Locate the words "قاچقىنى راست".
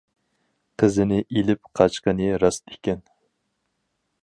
1.81-2.73